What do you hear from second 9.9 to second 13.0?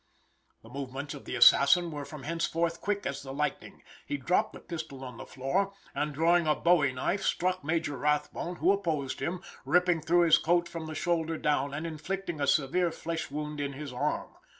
through his coat from the shoulder down, and inflicting a severe